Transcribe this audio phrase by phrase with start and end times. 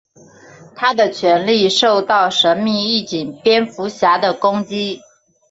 [0.75, 4.99] 他的权力受到神秘义警蝙蝠侠的攻击。